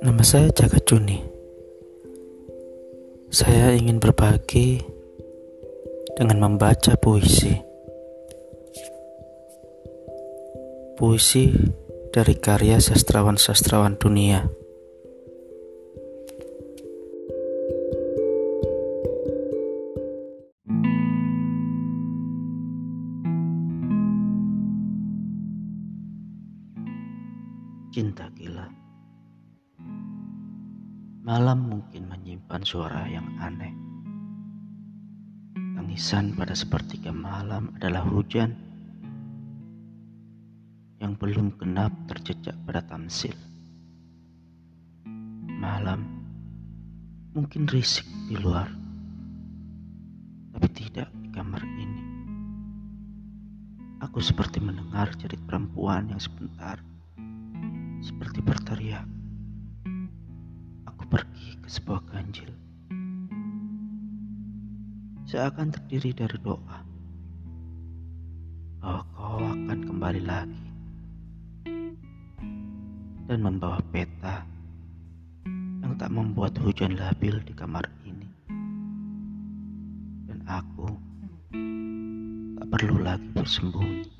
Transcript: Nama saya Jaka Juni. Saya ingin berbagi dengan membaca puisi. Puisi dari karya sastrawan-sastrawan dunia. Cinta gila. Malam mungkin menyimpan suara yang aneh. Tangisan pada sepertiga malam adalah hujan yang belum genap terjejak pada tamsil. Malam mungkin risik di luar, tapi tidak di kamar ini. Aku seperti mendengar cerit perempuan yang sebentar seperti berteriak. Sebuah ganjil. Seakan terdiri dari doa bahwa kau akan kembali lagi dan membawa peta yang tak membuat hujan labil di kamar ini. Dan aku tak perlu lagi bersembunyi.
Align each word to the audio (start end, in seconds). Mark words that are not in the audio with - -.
Nama 0.00 0.24
saya 0.24 0.48
Jaka 0.48 0.80
Juni. 0.80 1.20
Saya 3.28 3.76
ingin 3.76 4.00
berbagi 4.00 4.80
dengan 6.16 6.40
membaca 6.40 6.96
puisi. 6.96 7.52
Puisi 10.96 11.52
dari 12.16 12.32
karya 12.32 12.80
sastrawan-sastrawan 12.80 14.00
dunia. 14.00 14.48
Cinta 27.92 28.32
gila. 28.32 28.89
Malam 31.20 31.68
mungkin 31.68 32.08
menyimpan 32.08 32.64
suara 32.64 33.04
yang 33.04 33.28
aneh. 33.36 33.76
Tangisan 35.76 36.32
pada 36.32 36.56
sepertiga 36.56 37.12
malam 37.12 37.76
adalah 37.76 38.08
hujan 38.08 38.56
yang 40.96 41.12
belum 41.20 41.60
genap 41.60 41.92
terjejak 42.08 42.56
pada 42.64 42.80
tamsil. 42.88 43.36
Malam 45.60 46.08
mungkin 47.36 47.68
risik 47.68 48.08
di 48.26 48.40
luar, 48.40 48.72
tapi 50.56 50.68
tidak 50.72 51.12
di 51.20 51.28
kamar 51.36 51.60
ini. 51.62 52.02
Aku 54.02 54.24
seperti 54.24 54.56
mendengar 54.58 55.12
cerit 55.20 55.38
perempuan 55.44 56.08
yang 56.08 56.18
sebentar 56.18 56.80
seperti 58.02 58.42
berteriak. 58.42 58.89
Sebuah 61.70 62.02
ganjil. 62.10 62.50
Seakan 65.22 65.70
terdiri 65.70 66.10
dari 66.10 66.34
doa 66.42 66.82
bahwa 68.82 69.06
kau 69.14 69.38
akan 69.38 69.78
kembali 69.86 70.22
lagi 70.26 70.66
dan 73.30 73.38
membawa 73.38 73.78
peta 73.94 74.42
yang 75.78 75.94
tak 75.94 76.10
membuat 76.10 76.58
hujan 76.58 76.98
labil 76.98 77.38
di 77.46 77.54
kamar 77.54 77.86
ini. 78.02 78.26
Dan 80.26 80.42
aku 80.50 80.90
tak 82.58 82.66
perlu 82.66 82.98
lagi 82.98 83.30
bersembunyi. 83.30 84.19